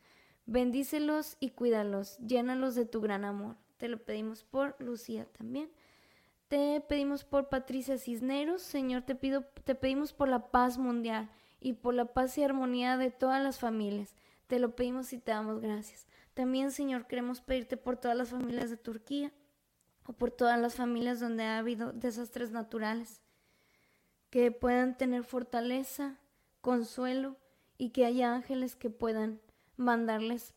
Bendícelos 0.50 1.36
y 1.40 1.50
cuídalos, 1.50 2.16
llénalos 2.26 2.74
de 2.74 2.86
tu 2.86 3.02
gran 3.02 3.26
amor. 3.26 3.56
Te 3.76 3.86
lo 3.86 3.98
pedimos 3.98 4.44
por 4.44 4.76
Lucía 4.78 5.26
también. 5.36 5.70
Te 6.48 6.80
pedimos 6.80 7.22
por 7.22 7.50
Patricia 7.50 7.98
Cisneros, 7.98 8.62
Señor, 8.62 9.02
te 9.02 9.14
pido, 9.14 9.44
te 9.64 9.74
pedimos 9.74 10.14
por 10.14 10.30
la 10.30 10.50
paz 10.50 10.78
mundial 10.78 11.28
y 11.60 11.74
por 11.74 11.92
la 11.92 12.06
paz 12.06 12.38
y 12.38 12.44
armonía 12.44 12.96
de 12.96 13.10
todas 13.10 13.42
las 13.42 13.58
familias. 13.58 14.14
Te 14.46 14.58
lo 14.58 14.74
pedimos 14.74 15.12
y 15.12 15.18
te 15.18 15.32
damos 15.32 15.60
gracias. 15.60 16.06
También, 16.32 16.70
Señor, 16.70 17.06
queremos 17.06 17.42
pedirte 17.42 17.76
por 17.76 17.98
todas 17.98 18.16
las 18.16 18.30
familias 18.30 18.70
de 18.70 18.78
Turquía 18.78 19.30
o 20.06 20.14
por 20.14 20.30
todas 20.30 20.58
las 20.58 20.76
familias 20.76 21.20
donde 21.20 21.44
ha 21.44 21.58
habido 21.58 21.92
desastres 21.92 22.52
naturales, 22.52 23.20
que 24.30 24.50
puedan 24.50 24.96
tener 24.96 25.24
fortaleza, 25.24 26.16
consuelo 26.62 27.36
y 27.76 27.90
que 27.90 28.06
haya 28.06 28.32
ángeles 28.32 28.76
que 28.76 28.88
puedan 28.88 29.42
mandarles, 29.78 30.54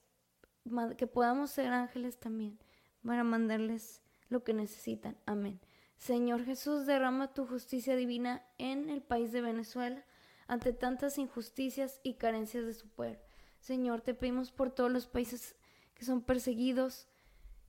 que 0.98 1.08
podamos 1.08 1.52
ser 1.52 1.68
ángeles 1.68 2.20
también 2.20 2.60
para 3.06 3.24
mandarles 3.24 4.02
lo 4.28 4.44
que 4.44 4.54
necesitan. 4.54 5.18
Amén. 5.26 5.62
Señor 5.98 6.44
Jesús, 6.44 6.86
derrama 6.86 7.34
tu 7.34 7.46
justicia 7.46 7.96
divina 7.96 8.44
en 8.58 8.90
el 8.90 9.02
país 9.02 9.32
de 9.32 9.42
Venezuela 9.42 10.04
ante 10.48 10.74
tantas 10.74 11.18
injusticias 11.18 12.02
y 12.04 12.16
carencias 12.16 12.66
de 12.66 12.74
su 12.74 12.90
pueblo. 12.90 13.20
Señor, 13.60 14.02
te 14.02 14.14
pedimos 14.14 14.52
por 14.52 14.72
todos 14.72 14.92
los 14.92 15.08
países 15.08 15.56
que 15.94 16.04
son 16.04 16.24
perseguidos, 16.24 17.08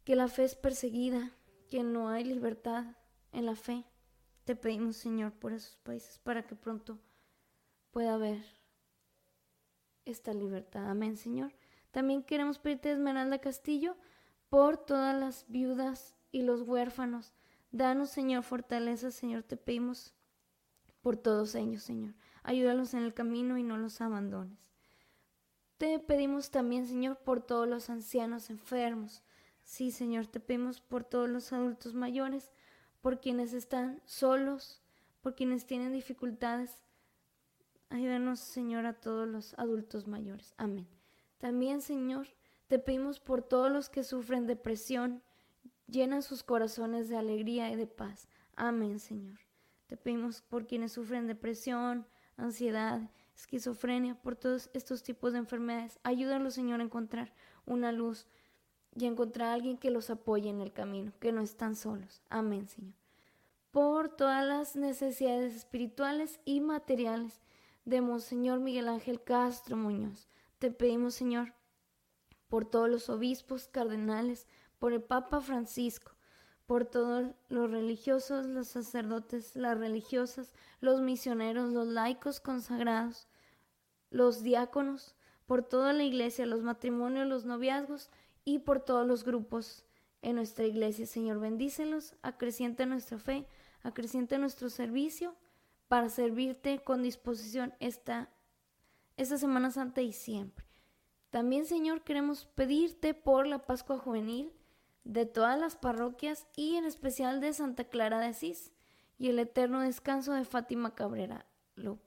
que 0.04 0.16
la 0.16 0.28
fe 0.28 0.44
es 0.44 0.54
perseguida, 0.54 1.30
que 1.68 1.82
no 1.82 2.08
hay 2.08 2.24
libertad 2.24 2.96
en 3.32 3.46
la 3.46 3.54
fe. 3.54 3.84
Te 4.44 4.56
pedimos, 4.56 4.96
Señor, 4.96 5.32
por 5.32 5.52
esos 5.52 5.76
países 5.76 6.18
para 6.18 6.46
que 6.46 6.56
pronto 6.56 6.98
pueda 7.90 8.14
haber 8.14 8.61
esta 10.04 10.32
libertad. 10.34 10.88
Amén, 10.88 11.16
Señor. 11.16 11.52
También 11.90 12.22
queremos 12.22 12.58
pedirte, 12.58 12.92
Esmeralda 12.92 13.38
Castillo, 13.38 13.96
por 14.48 14.76
todas 14.76 15.18
las 15.18 15.44
viudas 15.48 16.16
y 16.30 16.42
los 16.42 16.62
huérfanos. 16.62 17.32
Danos, 17.70 18.10
Señor, 18.10 18.42
fortaleza, 18.42 19.10
Señor, 19.10 19.42
te 19.42 19.56
pedimos 19.56 20.14
por 21.00 21.16
todos 21.16 21.54
ellos, 21.54 21.82
Señor. 21.82 22.14
Ayúdalos 22.42 22.94
en 22.94 23.02
el 23.02 23.14
camino 23.14 23.58
y 23.58 23.62
no 23.62 23.76
los 23.76 24.00
abandones. 24.00 24.58
Te 25.78 25.98
pedimos 25.98 26.50
también, 26.50 26.86
Señor, 26.86 27.18
por 27.18 27.40
todos 27.40 27.68
los 27.68 27.90
ancianos 27.90 28.50
enfermos. 28.50 29.22
Sí, 29.64 29.90
Señor, 29.90 30.26
te 30.26 30.38
pedimos 30.38 30.80
por 30.80 31.04
todos 31.04 31.28
los 31.28 31.52
adultos 31.52 31.94
mayores, 31.94 32.52
por 33.00 33.20
quienes 33.20 33.52
están 33.52 34.00
solos, 34.04 34.80
por 35.22 35.34
quienes 35.34 35.66
tienen 35.66 35.92
dificultades. 35.92 36.78
Ayúdanos, 37.92 38.40
Señor, 38.40 38.86
a 38.86 38.94
todos 38.94 39.28
los 39.28 39.52
adultos 39.58 40.06
mayores. 40.06 40.54
Amén. 40.56 40.88
También, 41.36 41.82
Señor, 41.82 42.26
te 42.66 42.78
pedimos 42.78 43.20
por 43.20 43.42
todos 43.42 43.70
los 43.70 43.90
que 43.90 44.02
sufren 44.02 44.46
depresión. 44.46 45.22
Llena 45.88 46.22
sus 46.22 46.42
corazones 46.42 47.10
de 47.10 47.18
alegría 47.18 47.70
y 47.70 47.76
de 47.76 47.86
paz. 47.86 48.28
Amén, 48.56 48.98
Señor. 48.98 49.38
Te 49.88 49.98
pedimos 49.98 50.40
por 50.40 50.66
quienes 50.66 50.92
sufren 50.92 51.26
depresión, 51.26 52.06
ansiedad 52.38 53.10
esquizofrenia, 53.36 54.14
por 54.14 54.36
todos 54.36 54.70
estos 54.72 55.02
tipos 55.02 55.34
de 55.34 55.40
enfermedades. 55.40 55.98
Ayúdalos, 56.02 56.54
Señor, 56.54 56.80
a 56.80 56.84
encontrar 56.84 57.34
una 57.66 57.92
luz 57.92 58.26
y 58.96 59.04
a 59.04 59.08
encontrar 59.08 59.50
a 59.50 59.52
alguien 59.52 59.76
que 59.76 59.90
los 59.90 60.08
apoye 60.08 60.48
en 60.48 60.62
el 60.62 60.72
camino, 60.72 61.12
que 61.20 61.30
no 61.30 61.42
están 61.42 61.76
solos. 61.76 62.22
Amén, 62.30 62.68
Señor. 62.68 62.94
Por 63.70 64.08
todas 64.08 64.46
las 64.46 64.76
necesidades 64.76 65.54
espirituales 65.54 66.40
y 66.46 66.62
materiales 66.62 67.42
de 67.84 68.00
Monseñor 68.00 68.60
Miguel 68.60 68.88
Ángel 68.88 69.22
Castro 69.22 69.76
Muñoz. 69.76 70.28
Te 70.58 70.70
pedimos, 70.70 71.14
Señor, 71.14 71.54
por 72.48 72.64
todos 72.64 72.88
los 72.88 73.08
obispos, 73.08 73.66
cardenales, 73.68 74.46
por 74.78 74.92
el 74.92 75.02
Papa 75.02 75.40
Francisco, 75.40 76.12
por 76.66 76.84
todos 76.84 77.34
los 77.48 77.70
religiosos, 77.70 78.46
los 78.46 78.68
sacerdotes, 78.68 79.56
las 79.56 79.78
religiosas, 79.78 80.52
los 80.80 81.00
misioneros, 81.00 81.70
los 81.70 81.88
laicos 81.88 82.40
consagrados, 82.40 83.26
los 84.10 84.42
diáconos, 84.42 85.14
por 85.46 85.62
toda 85.62 85.92
la 85.92 86.04
iglesia, 86.04 86.46
los 86.46 86.62
matrimonios, 86.62 87.26
los 87.26 87.44
noviazgos 87.44 88.10
y 88.44 88.60
por 88.60 88.80
todos 88.80 89.06
los 89.06 89.24
grupos 89.24 89.84
en 90.22 90.36
nuestra 90.36 90.64
iglesia. 90.64 91.06
Señor, 91.06 91.40
bendícelos, 91.40 92.14
acrecienta 92.22 92.86
nuestra 92.86 93.18
fe, 93.18 93.46
acrecienta 93.82 94.38
nuestro 94.38 94.70
servicio 94.70 95.34
para 95.92 96.08
servirte 96.08 96.78
con 96.78 97.02
disposición 97.02 97.74
esta, 97.78 98.30
esta 99.18 99.36
Semana 99.36 99.70
Santa 99.70 100.00
y 100.00 100.14
siempre. 100.14 100.64
También, 101.28 101.66
Señor, 101.66 102.02
queremos 102.02 102.46
pedirte 102.46 103.12
por 103.12 103.46
la 103.46 103.66
Pascua 103.66 103.98
Juvenil 103.98 104.54
de 105.04 105.26
todas 105.26 105.60
las 105.60 105.76
parroquias 105.76 106.46
y 106.56 106.76
en 106.76 106.86
especial 106.86 107.42
de 107.42 107.52
Santa 107.52 107.84
Clara 107.84 108.20
de 108.20 108.28
Asís 108.28 108.72
y 109.18 109.28
el 109.28 109.38
eterno 109.38 109.82
descanso 109.82 110.32
de 110.32 110.46
Fátima 110.46 110.94
Cabrera 110.94 111.44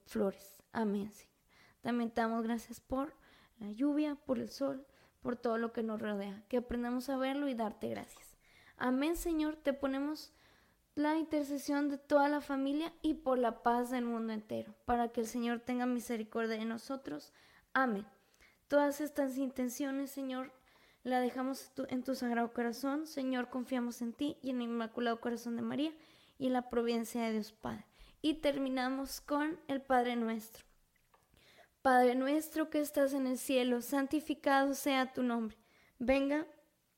Flores. 0.07 0.63
Amén, 0.71 1.11
Señor. 1.11 1.35
También 1.81 2.09
te 2.09 2.21
damos 2.21 2.41
gracias 2.41 2.79
por 2.79 3.13
la 3.59 3.71
lluvia, 3.71 4.15
por 4.15 4.39
el 4.39 4.49
sol, 4.49 4.87
por 5.21 5.35
todo 5.35 5.59
lo 5.59 5.73
que 5.73 5.83
nos 5.83 6.01
rodea. 6.01 6.43
Que 6.49 6.57
aprendamos 6.57 7.07
a 7.09 7.17
verlo 7.17 7.47
y 7.49 7.53
darte 7.53 7.89
gracias. 7.89 8.35
Amén, 8.77 9.15
Señor. 9.15 9.57
Te 9.57 9.73
ponemos 9.73 10.33
la 10.95 11.17
intercesión 11.17 11.89
de 11.89 11.97
toda 11.97 12.29
la 12.29 12.39
familia 12.39 12.93
y 13.01 13.15
por 13.15 13.37
la 13.37 13.61
paz 13.63 13.91
del 13.91 14.05
mundo 14.05 14.31
entero, 14.31 14.73
para 14.85 15.09
que 15.09 15.21
el 15.21 15.27
Señor 15.27 15.59
tenga 15.59 15.85
misericordia 15.85 16.57
de 16.57 16.65
nosotros. 16.65 17.33
Amén. 17.73 18.07
Todas 18.69 19.01
estas 19.01 19.37
intenciones, 19.37 20.09
Señor, 20.09 20.53
la 21.03 21.19
dejamos 21.19 21.71
en 21.89 22.03
tu 22.03 22.15
sagrado 22.15 22.51
corazón. 22.53 23.05
Señor, 23.07 23.49
confiamos 23.49 24.01
en 24.01 24.13
ti 24.13 24.37
y 24.41 24.51
en 24.51 24.57
el 24.57 24.69
inmaculado 24.69 25.19
corazón 25.19 25.57
de 25.57 25.61
María 25.61 25.93
y 26.39 26.47
en 26.47 26.53
la 26.53 26.69
providencia 26.69 27.23
de 27.23 27.33
Dios 27.33 27.51
Padre. 27.51 27.85
Y 28.21 28.35
terminamos 28.35 29.21
con 29.21 29.59
el 29.67 29.81
Padre 29.81 30.15
nuestro. 30.15 30.65
Padre 31.81 32.15
nuestro 32.15 32.69
que 32.69 32.79
estás 32.79 33.13
en 33.13 33.27
el 33.27 33.37
cielo, 33.37 33.81
santificado 33.81 34.73
sea 34.73 35.13
tu 35.13 35.21
nombre. 35.21 35.57
Venga 35.99 36.47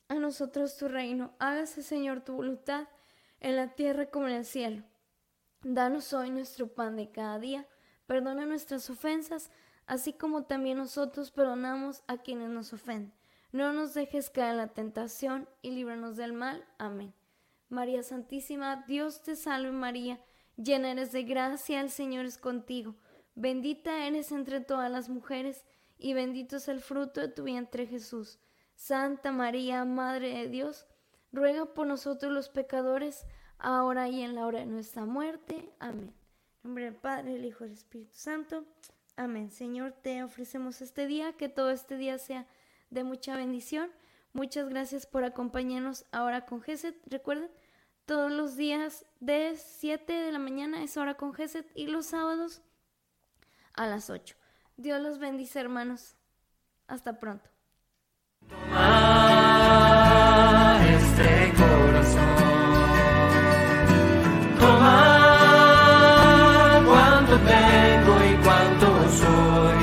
a 0.08 0.14
nosotros 0.14 0.76
tu 0.78 0.88
reino. 0.88 1.34
Hágase, 1.38 1.82
Señor, 1.82 2.22
tu 2.22 2.32
voluntad 2.32 2.88
en 3.40 3.56
la 3.56 3.74
tierra 3.74 4.06
como 4.06 4.28
en 4.28 4.34
el 4.34 4.44
cielo. 4.44 4.82
Danos 5.62 6.12
hoy 6.12 6.30
nuestro 6.30 6.68
pan 6.68 6.96
de 6.96 7.10
cada 7.10 7.38
día. 7.38 7.66
Perdona 8.06 8.46
nuestras 8.46 8.88
ofensas, 8.90 9.50
así 9.86 10.12
como 10.12 10.44
también 10.44 10.78
nosotros 10.78 11.30
perdonamos 11.30 12.02
a 12.06 12.18
quienes 12.18 12.48
nos 12.48 12.72
ofenden 12.72 13.18
no 13.52 13.72
nos 13.72 13.94
dejes 13.94 14.30
caer 14.30 14.52
en 14.52 14.56
la 14.58 14.68
tentación 14.68 15.48
y 15.62 15.70
líbranos 15.70 16.16
del 16.16 16.32
mal. 16.32 16.64
Amén. 16.78 17.14
María 17.68 18.02
Santísima, 18.02 18.84
Dios 18.86 19.22
te 19.22 19.36
salve 19.36 19.72
María, 19.72 20.20
llena 20.56 20.90
eres 20.90 21.12
de 21.12 21.22
gracia, 21.22 21.80
el 21.80 21.90
Señor 21.90 22.24
es 22.26 22.38
contigo. 22.38 22.94
Bendita 23.34 24.06
eres 24.06 24.32
entre 24.32 24.60
todas 24.60 24.90
las 24.90 25.08
mujeres, 25.08 25.64
y 25.98 26.14
bendito 26.14 26.56
es 26.56 26.68
el 26.68 26.80
fruto 26.80 27.20
de 27.20 27.28
tu 27.28 27.44
vientre 27.44 27.86
Jesús. 27.86 28.38
Santa 28.74 29.32
María, 29.32 29.84
Madre 29.84 30.32
de 30.32 30.48
Dios, 30.48 30.86
ruega 31.32 31.66
por 31.74 31.86
nosotros 31.86 32.32
los 32.32 32.48
pecadores, 32.48 33.26
ahora 33.58 34.08
y 34.08 34.22
en 34.22 34.34
la 34.34 34.46
hora 34.46 34.60
de 34.60 34.66
nuestra 34.66 35.04
muerte. 35.04 35.70
Amén. 35.78 36.14
En 36.62 36.70
nombre 36.70 36.84
del 36.84 36.94
Padre, 36.94 37.32
del 37.32 37.44
Hijo 37.44 37.64
y 37.64 37.68
del 37.68 37.76
Espíritu 37.76 38.14
Santo. 38.14 38.64
Amén. 39.16 39.50
Señor, 39.50 39.92
te 39.92 40.22
ofrecemos 40.22 40.80
este 40.80 41.06
día, 41.06 41.32
que 41.32 41.48
todo 41.48 41.70
este 41.70 41.96
día 41.96 42.18
sea 42.18 42.46
de 42.90 43.04
mucha 43.04 43.36
bendición. 43.36 43.90
Muchas 44.32 44.68
gracias 44.68 45.06
por 45.06 45.24
acompañarnos 45.24 46.04
ahora 46.12 46.46
con 46.46 46.62
Geset. 46.62 46.96
Recuerden, 47.06 47.50
todos 48.06 48.30
los 48.30 48.56
días 48.56 49.04
de 49.20 49.56
7 49.56 50.12
de 50.12 50.32
la 50.32 50.38
mañana 50.38 50.82
es 50.82 50.96
hora 50.96 51.14
con 51.14 51.34
Geset 51.34 51.70
y 51.74 51.88
los 51.88 52.06
sábados 52.06 52.62
a 53.74 53.86
las 53.86 54.10
8. 54.10 54.36
Dios 54.76 55.00
los 55.00 55.18
bendice, 55.18 55.60
hermanos. 55.60 56.16
Hasta 56.86 57.18
pronto. 57.18 57.50